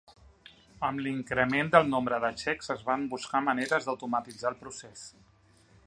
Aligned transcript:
Amb 0.87 1.03
l'increment 1.07 1.69
del 1.75 1.85
nombre 1.91 2.19
de 2.25 2.31
xecs, 2.45 2.71
es 2.77 2.81
van 2.89 3.05
buscar 3.13 3.43
maneres 3.51 3.87
d'automatitzar 3.91 4.53
el 4.53 4.59
procés. 4.65 5.05